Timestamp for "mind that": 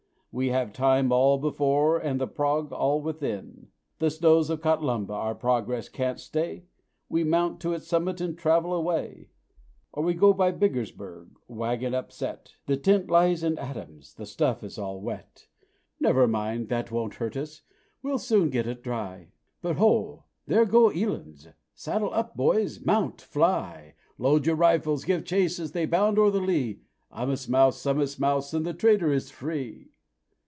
16.29-16.91